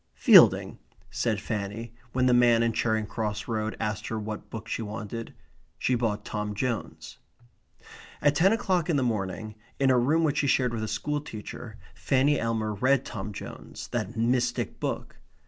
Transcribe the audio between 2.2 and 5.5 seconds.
the man in Charing Cross Road asked her what book she wanted.